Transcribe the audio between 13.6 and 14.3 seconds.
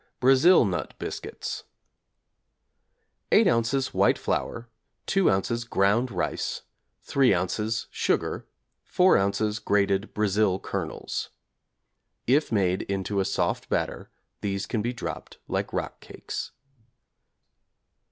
batter